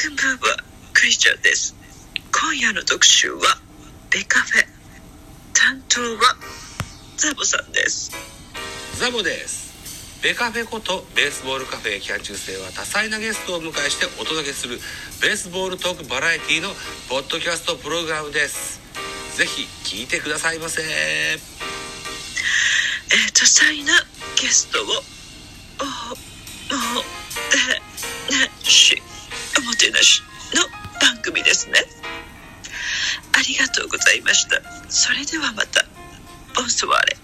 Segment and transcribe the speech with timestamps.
[0.00, 0.62] クンムーバー
[0.94, 1.74] クリスチャーです。
[2.30, 3.40] 今夜の特集は
[4.12, 4.62] ベカフェ。
[5.52, 6.36] 担当は
[7.16, 8.12] ザボさんです。
[8.94, 10.22] ザボです。
[10.22, 14.78] ベカフェことベースボールカフェキャン中世は多彩なゲストをお迎えしてお届けする
[15.20, 16.68] ベースボールトークバラエティの
[17.10, 18.78] ポッドキャストプログラムです。
[19.36, 20.80] ぜひ聞いてくださいませ。
[20.82, 21.58] えー
[23.34, 23.92] 多彩な
[24.40, 24.86] ゲストをお
[26.94, 27.02] も
[27.50, 29.02] てなし
[29.68, 30.22] おもてなし
[30.54, 30.62] の
[30.98, 31.74] 番組ですね
[33.34, 35.84] ありがとうございましたそれではまた
[36.56, 37.16] ボンソワーレ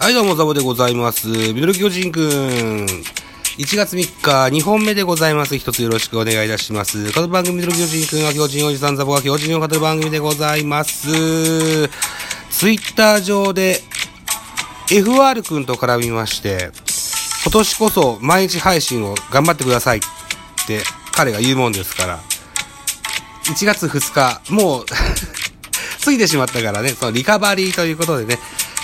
[0.00, 1.28] はい、どうも、ザボでございます。
[1.28, 3.17] ミドル巨人くん。
[3.58, 5.58] 1月3日、2本目でございます。
[5.58, 7.12] 一つよろしくお願いいたします。
[7.12, 11.08] この番組、ミドル巨人くんは巨人おじさんザボが巨人を語る番組でございます。
[11.08, 13.80] ツイッター上で、
[14.90, 16.70] FR くんと絡みまして、
[17.42, 20.00] 今年こそ毎日配信を頑張ってくださいっ
[20.68, 22.20] て彼が言うもんですから、
[23.46, 24.86] 1月2日、もう、
[26.04, 28.38] 過ぎてしまったからね、そのリカバリーということでね、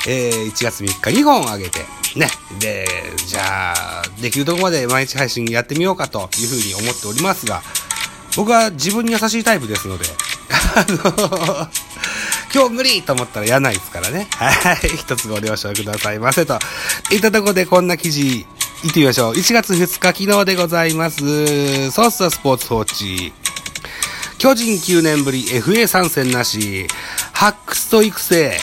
[0.07, 1.81] えー、1月3日2本あげて、
[2.17, 2.29] ね。
[2.61, 2.87] で、
[3.27, 7.63] じゃあ、できるとこまで毎日配信やってみようかというふうに思っておりますが、
[8.37, 10.05] 僕は自分に優しいタイプですので、
[10.77, 11.69] あの、
[12.55, 14.29] 今日無理と思ったらやないですからね。
[14.37, 14.77] はい。
[14.97, 16.59] 一つご了承くださいませと。
[17.11, 18.47] いったとこでこんな記事、
[18.85, 19.33] 行ってみましょう。
[19.35, 21.91] 1月2日昨日でございます。
[21.91, 23.33] ソースはスポーツ報知。
[24.39, 26.87] 巨人9年ぶり FA 参戦なし、
[27.33, 28.59] ハックスト育成、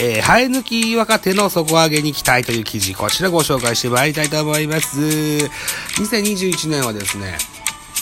[0.00, 4.98] えー、生え抜き若手の底上げに期待という記事、こちらご紹介してまいりたいと思います。
[5.00, 7.38] 2021年はですね、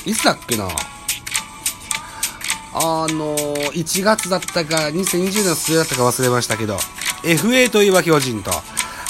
[0.06, 0.68] いつだっけな？
[2.74, 6.78] あのー、1月だったか、2020年の末だったか忘れましたけど、
[7.22, 8.50] FA といえば巨人と、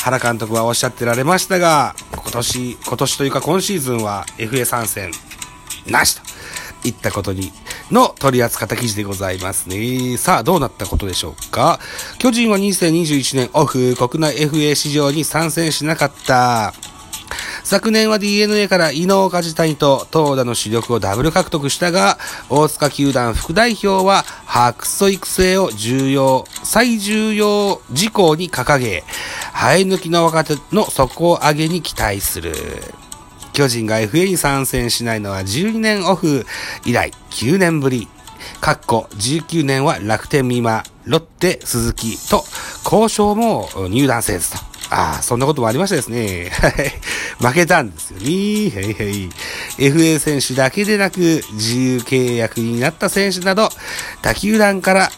[0.02, 5.12] 原監督はおっしゃってられましたが、今年、今年というか今シーズンは FA 参戦、
[5.86, 6.22] なしと。
[6.84, 7.52] いったことに、
[7.92, 10.16] の取り扱った記事でございますね。
[10.16, 11.78] さあ、どうなったことでしょうか
[12.18, 16.72] 巨人は2021年オフ、国内 FA 市場に参戦しなかった。
[17.64, 22.18] 昨年は DNA から伊能梶谷と投打の主力をダブル獲得したが、
[22.50, 29.04] 大塚球団副代表は白素育成を重要、最重要事項に掲げ、
[29.54, 32.52] 生え抜きの若手の底上げに期待する。
[33.52, 36.46] 巨人が FA に参戦しないのは12年オフ
[36.84, 38.08] 以来9年ぶり。
[38.60, 42.44] かっこ19年は楽天美馬、ロッテ鈴木と
[42.84, 44.58] 交渉も入団せずと。
[44.90, 46.50] ああ、そんなこともありましたですね。
[47.40, 48.26] 負けたんですよね。
[48.26, 49.30] へいへい。
[49.78, 53.70] FA 選手だけでなく、自由契約になった選手など、
[54.20, 55.12] 他球団から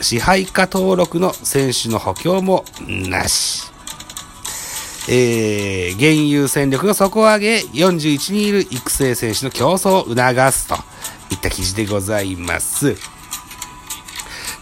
[0.00, 3.71] 支配下登録の選手の補強もなし。
[5.08, 10.76] えー、現有戦力の底上げ、41人いる育成選手の競争を促すと
[11.30, 12.96] いった記事でございます。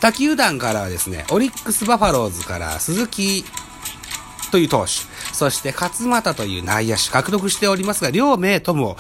[0.01, 3.45] 他球団からはですね、オリックスバファローズから鈴木
[4.51, 4.91] という投手、
[5.35, 8.97] そして勝俣という内野手獲得しておりますが、両名とも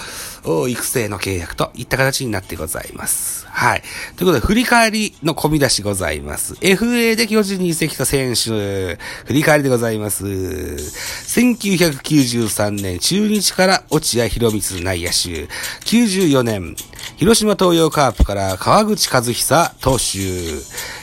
[0.68, 3.46] 育成の契約といった形になってございます。
[3.48, 3.82] はい。
[4.16, 6.54] ということで、振り返りの込み出しございます。
[6.54, 8.96] FA で巨人に移籍した選手、
[9.26, 10.24] 振り返りでございます。
[10.24, 15.48] 1993年、中日から落合博光内野手。
[15.84, 16.74] 94年、
[17.16, 20.20] 広島東洋カープから川口和久投手。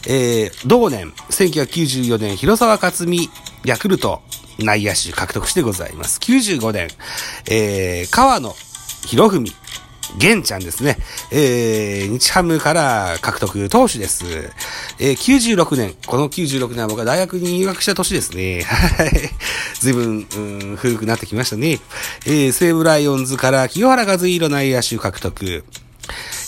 [0.09, 3.29] えー、同年、1994年、広沢克美
[3.65, 4.21] ヤクルト
[4.59, 6.19] 内野手獲得してございます。
[6.19, 6.87] 95年、
[7.49, 8.53] えー、川野
[9.05, 9.45] 博文、
[10.17, 10.97] 玄ちゃんですね。
[11.31, 14.25] えー、日ハムから獲得投手です。
[14.99, 18.61] えー、96年、この96年は僕は大学に入学した年ですね。
[18.63, 19.11] はい。
[19.79, 21.79] 随分、うん、古くなってきましたね。
[22.25, 25.63] えー、西武ライオンズから清原和弘内野手獲得。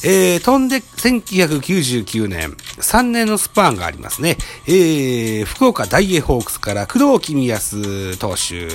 [0.03, 4.37] えー、飛んで1999年、3年のスパンがありますね。
[4.65, 8.67] えー、福岡大英ホークスから工藤公康投手。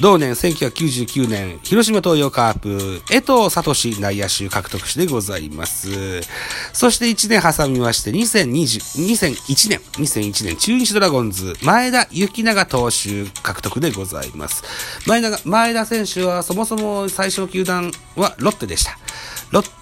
[0.00, 6.20] 同年1999年、広島東洋カープ、江藤聡内野手獲得してございます。
[6.72, 14.64] そして1年挟みまして、2020、2001年、2001年、中日ドラゴンズ、前田幸永投手獲得でございます。
[15.06, 18.98] 前田、前田選手はそもそも最初の球団はロッテでした。
[19.52, 19.75] ロッ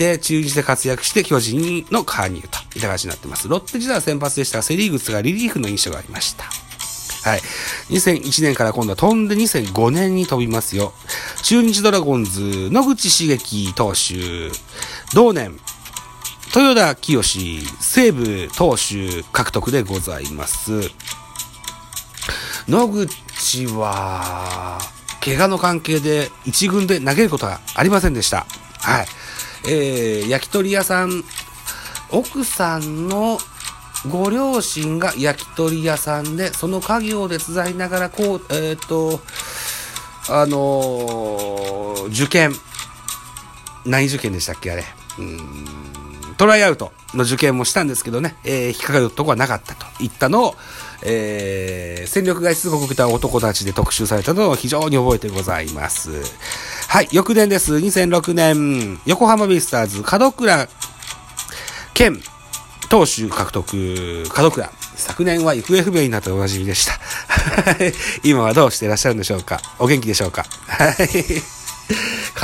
[0.00, 3.48] で、中日で活躍して巨人の加入といった形になってます。
[3.48, 6.44] ロッテ時代は先発でしたが、セリーグスがリリーフの印象がありました。
[7.28, 7.40] はい。
[7.90, 10.94] 2001年から今度は飛んで2005年に飛びますよ。
[11.42, 14.50] 中日ドラゴンズ、野口茂樹投手、
[15.14, 15.60] 同年、
[16.56, 20.80] 豊田清西武投手獲得でございます。
[22.66, 24.78] 野口は、
[25.22, 28.46] 怪我の関係で一軍で投げることはありませんでした。
[28.78, 29.06] はい。
[29.66, 31.24] えー、焼き鳥屋さん、
[32.10, 33.38] 奥さんの
[34.08, 39.20] ご両親が焼き鳥屋さんで、その家業で手伝いながら、こう、えっ、と、
[40.28, 42.52] あのー受験。
[43.84, 44.84] 何受験でしたっけあれ。
[45.18, 50.54] うんトライアウトの受験もしたんですけどね、えー引っかかるとこはなかったといったのを、
[51.04, 56.10] えー戦力外出国した男たちで特集されたのを非常に覚えてございます。
[56.92, 57.72] はい、翌年です。
[57.76, 60.66] 2006年、横浜ベイスターズ、門倉
[61.94, 62.20] 健
[62.88, 64.72] 投手獲得、門倉。
[64.96, 66.98] 昨年は行方不明になっておなじみでした。
[68.24, 69.60] 今はどうしていらっしゃるんでしょうか？
[69.78, 70.44] お元気でしょうか？
[70.66, 71.06] はい。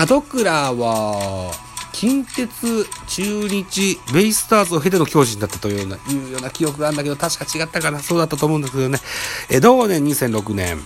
[0.09, 1.53] 門倉は、
[1.93, 9.01] 近鉄、中日、ベイスターズを経ての巨人だったというような、いうような記憶があるんだけど、確か違ったかなそうだったと思うんですけどね。
[9.51, 10.81] え同年2006年、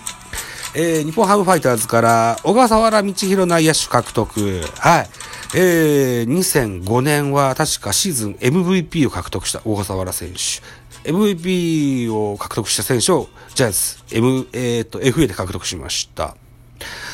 [0.75, 4.62] えー日本ハムファイターズから小笠原道弘内野手獲得。
[4.78, 5.08] はい。
[5.52, 11.11] えー、2005年は確かシーズン MVP を獲得した小笠原選手。
[11.11, 16.37] MVP を獲得した選手をジャイアンツ、M、えー、と、FA で獲得しました。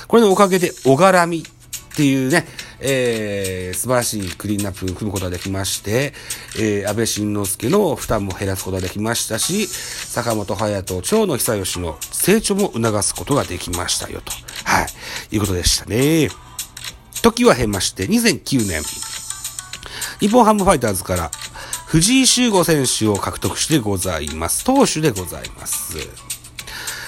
[0.07, 1.45] これのおかげで、小絡み
[1.97, 2.45] っていうね、
[2.79, 6.13] えー、素晴らしいクリーンナップを組むことができまして、
[6.59, 14.31] えー、安倍晋之助の負担も減らすことができましたし、坂本隼人、長野久義の成長も促すことができましたよと。
[14.65, 14.87] はい。
[15.35, 16.29] いうことでしたね。
[17.23, 18.83] 時は経まして、2009年、
[20.21, 21.31] 日本ハムファイターズから
[21.87, 24.65] 藤井修吾選手を獲得してございます。
[24.65, 25.97] 投手でございます。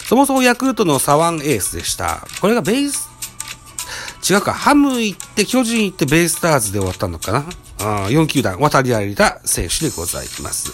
[0.08, 2.26] そもそもヤクルトの左腕エースでした。
[2.40, 3.07] これがベース、
[4.28, 7.44] 違うか、ハム行って、巨人行って、ベイスターズで終わったのかな？
[7.80, 10.72] あ ?4 球団渡り歩いた選手でございます。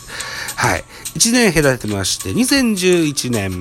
[0.57, 0.85] はい。
[1.15, 3.61] 1年隔ててまして、2011年、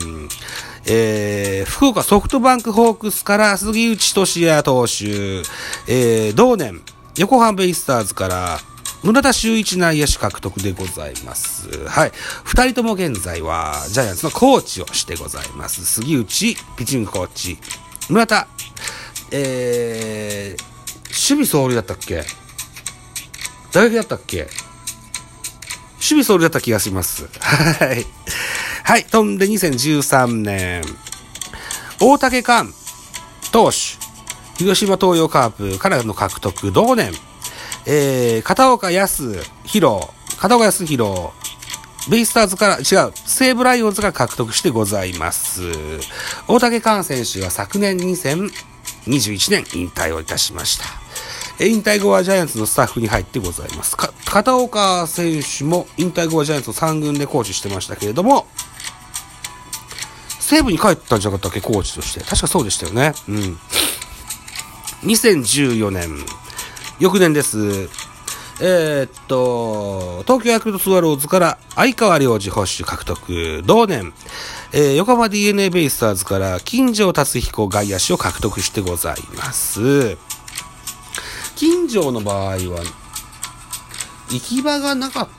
[0.85, 5.43] えー、福岡ソフトバンクホークスから杉内俊也投手、
[5.87, 6.81] えー、同年、
[7.17, 8.59] 横浜ベイスターズから、
[9.03, 11.69] 村田修一内野手獲得でございます。
[11.87, 12.11] はい。
[12.45, 15.85] 二人とも現在は、ジャイアンツのコーチをしてございます。
[15.85, 17.57] 杉内、ピッチングコーチ。
[18.09, 18.47] 村田、
[19.35, 20.61] えー、
[21.09, 22.23] 守備総理だったっけ？
[23.73, 24.43] 大学だったっけ？
[24.43, 27.27] 守備総理だった気がします。
[27.39, 28.05] はい。
[28.83, 29.05] はい。
[29.05, 30.83] 飛んで2013年、
[31.99, 32.71] 大竹寛、
[33.51, 33.77] 投手、
[34.57, 37.11] 広島東洋カープからの獲得、同年、
[37.85, 40.07] えー、片岡康弘、
[40.37, 41.29] 片岡康弘、
[42.09, 45.71] ベイスターズから、違う、西武ライオンズが獲得してございます。
[46.47, 47.95] 大竹寛選手は昨年
[49.07, 50.85] 21年引退をいたしました。
[51.65, 53.95] 引退後はジャイアンツのスタッフに入ってございます。
[53.97, 58.47] 片岡選手も引退後はジャイアンツを3軍でコーチしてましたけれども、
[60.39, 62.19] 西武に帰ったんじゃなかったっけ、コーチとして。
[62.21, 63.13] 確かそうでしたよね。
[63.27, 63.59] うん。
[65.03, 66.25] 2014年、
[66.99, 67.89] 翌年です。
[68.61, 74.13] えーっと、東京ヤクルトスワローズから相川良二捕手獲得、同年、
[74.73, 80.17] えー横浜 DNA ベイスターズから金城達彦外野手を獲得してございます。
[81.55, 82.83] 金城の場合は、
[84.29, 85.29] 行き場がなかっ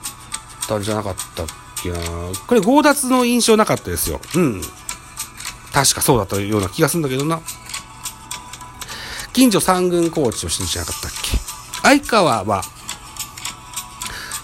[0.66, 1.46] たんじゃなかったっ
[1.82, 1.98] けな
[2.46, 4.20] これ強奪の印象なかったですよ。
[4.34, 4.60] うん。
[5.72, 7.40] 確かそうだったような気がするんだけどな。
[9.32, 11.38] 近所三軍コーチをしてんじゃなかったっけ
[11.82, 12.62] 相川は、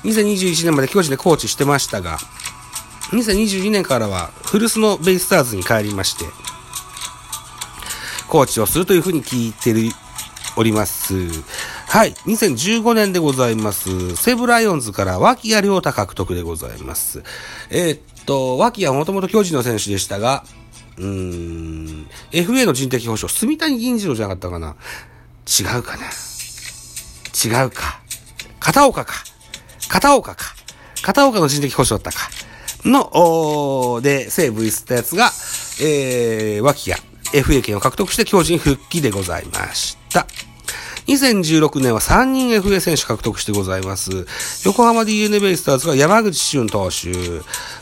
[0.04, 2.18] 2021年まで巨人でコーチしてましたが、
[3.12, 6.24] 2022年からは古巣のベイスターズに帰りまして、
[8.28, 9.74] コーチをするというふうに聞いて
[10.56, 11.14] おります。
[11.88, 12.12] はい。
[12.12, 14.14] 2015年でございます。
[14.14, 17.24] 西武ライオンズから脇谷亮太獲得でございます。
[17.70, 20.44] えーっと、脇谷はもともと巨人の選手でしたが、
[20.96, 24.76] うーん、FA の人的保障、住谷銀次郎じゃなかったかな
[25.46, 28.00] 違うかな違うか。
[28.60, 29.29] 片岡か。
[29.90, 30.54] 片岡か。
[31.02, 32.30] 片岡の人的保障だったか。
[32.84, 33.10] の、
[33.94, 35.30] おで、西武行ったやつが、
[35.82, 36.96] えー、脇が、
[37.32, 40.26] FA 権を獲得して強人復帰でございました。
[41.10, 44.10] 2016年は3人 FA 選手獲得してございます。
[44.64, 47.10] 横浜 DNA ベイスターズが山口俊投手、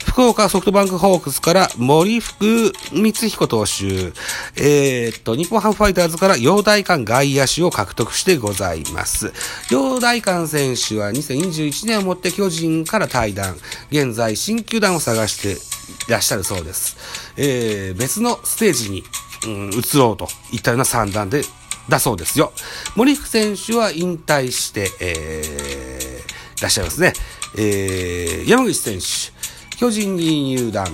[0.06, 4.12] 福岡ソフトバンクホークスから森福光彦投手、
[4.56, 9.34] えーっと、日本ハムファイターズから陽大館外野手を獲得してございます。
[9.70, 13.56] 陽大館選手は2021年をもって巨人から退団、
[13.90, 15.60] 現在新球団を探して
[16.08, 16.96] いらっしゃるそうです。
[17.36, 19.04] えー、別のステージに、
[19.46, 21.42] うん、移ろうといったような算段で
[21.88, 22.52] だそうですよ。
[22.96, 27.12] 森福選手は引退して、えー、いらっしゃいますね。
[27.56, 30.86] えー、山口選手、巨人に入団。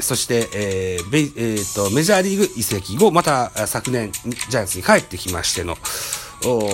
[0.00, 5.76] そして、えーベえーと、メジャーリーグ移籍後、また昨年、ジャイアンツに帰ってきましての、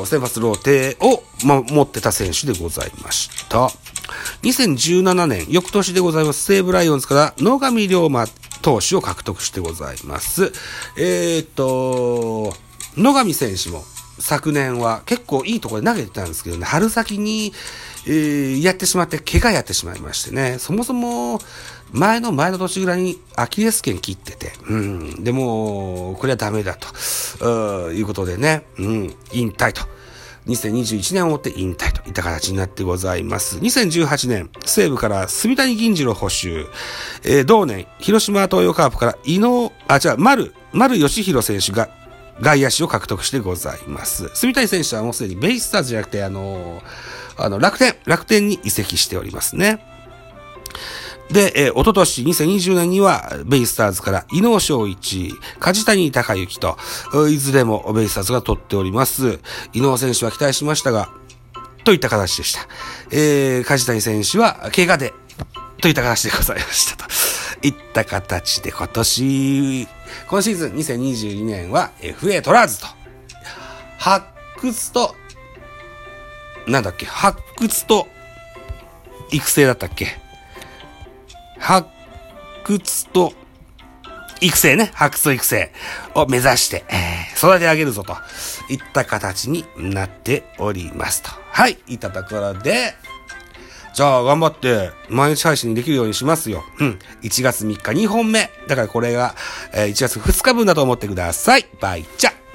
[0.05, 3.71] 先発ローテを、ま、持ってた選手でございました。
[4.43, 8.27] 2017年、翌年でございます、西武ライオンズから野上龍馬
[8.63, 10.53] 投手を獲得してございます。
[10.99, 12.55] えー、と、
[12.97, 13.85] 野上選手も
[14.19, 17.53] 昨年は結構いいところで投げてたんですけどね、春先に、
[18.07, 21.39] えー、やってしまって、怪我やってしまいましてね、そもそも、
[21.93, 26.77] 前の前の年ぐらいにアキレス腱切ってて、うん、でも、これはダメだ
[27.39, 29.83] と、いうことでね、うん、引退と。
[30.47, 33.59] 2021年をもって引退といった形になってございます。
[33.59, 36.67] 2018年、西部から住谷銀次郎補修、
[37.25, 41.91] えー、同年、広島東洋カープから伊能、あ、じゃあ、丸、丸義弘選手が
[42.41, 44.31] 外野手を獲得してございます。
[44.35, 46.83] 住谷選手はもうすでにベイスターズじゃなくて、あのー、
[47.39, 49.85] あの、楽天、楽天に移籍しておりますね。
[51.31, 56.77] で、えー、おととし2020年には、ベイスターズから伊能翔一、梶谷隆之と、
[57.29, 59.41] いずれもベイスターズが取っております。
[59.73, 61.11] 伊能選手は期待しましたが、
[61.85, 62.61] といった形でした。
[63.11, 65.15] えー、梶谷選手は、怪我で、
[65.81, 67.07] といった形でございましたと。
[67.67, 69.89] いった形で今年、
[70.29, 72.87] 今シーズン2022年は FA 取らずと。
[73.99, 74.27] 発
[74.61, 75.15] 掘と、
[76.67, 78.07] なんだっけ、発掘と、
[79.33, 80.19] 育成だったっけ？
[81.59, 81.89] 発
[82.65, 83.33] 掘と
[84.41, 85.73] 育成ね、発掘と育成
[86.15, 88.15] を目指して、えー、育て上げるぞと
[88.69, 91.31] いった形になっておりますと。
[91.51, 92.95] はい、いたところで、
[93.97, 96.63] じゃあ頑張って毎日配信できるようにしますよ。
[96.81, 96.99] うん。
[97.23, 98.51] 1月3日2本目。
[98.69, 99.35] だからこれが、
[99.73, 101.67] えー、1月2日分だと思ってください。
[101.81, 102.46] バイチャ